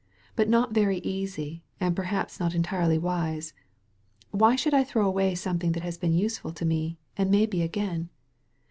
iBut 0.35 0.47
not 0.47 0.73
very 0.73 0.97
easy 1.03 1.63
and 1.79 1.95
perhaps 1.95 2.39
not 2.39 2.55
entirely 2.55 2.97
wise. 2.97 3.53
Why 4.31 4.55
should 4.55 4.73
I 4.73 4.83
throw 4.83 5.05
away 5.07 5.35
something 5.35 5.73
that 5.73 5.83
has 5.83 5.99
been 5.99 6.15
useful 6.17 6.53
to 6.53 6.65
me, 6.65 6.97
and 7.17 7.29
may 7.29 7.45
be 7.45 7.61
again? 7.61 8.09